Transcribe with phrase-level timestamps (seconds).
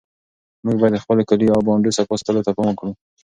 [0.65, 2.91] موږ باید د خپلو کلیو او بانډو صفا ساتلو ته پام وکړو.